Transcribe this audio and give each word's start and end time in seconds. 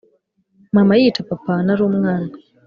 mama 0.75 0.93
yica 1.01 1.21
papa, 1.29 1.53
narumwana 1.65 2.31